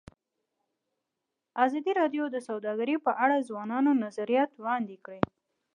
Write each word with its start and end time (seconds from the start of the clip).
ازادي 1.63 1.91
راډیو 1.99 2.23
د 2.31 2.37
سوداګري 2.47 2.95
په 3.05 3.11
اړه 3.23 3.35
د 3.37 3.43
ځوانانو 3.49 3.91
نظریات 4.05 4.49
وړاندې 4.55 4.95
کړي. 5.05 5.21